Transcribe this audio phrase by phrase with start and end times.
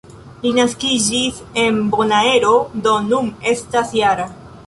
[0.43, 2.55] Li naskiĝis en Bonaero,
[2.87, 4.29] do nun estas -jara.